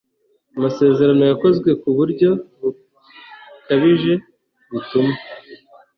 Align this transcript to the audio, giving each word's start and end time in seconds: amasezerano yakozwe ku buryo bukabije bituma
amasezerano 0.57 1.23
yakozwe 1.31 1.69
ku 1.81 1.89
buryo 1.97 2.29
bukabije 2.61 4.13
bituma 4.71 5.13